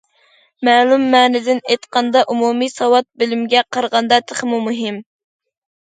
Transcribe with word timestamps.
مەلۇم 0.67 1.03
مەنىدىن 1.15 1.59
ئېيتقاندا، 1.67 2.25
ئومۇمىي 2.35 2.73
ساۋات 2.77 3.07
بىلىمگە 3.23 3.63
قارىغاندا 3.77 4.23
تېخىمۇ 4.33 4.65
مۇھىم. 4.69 4.99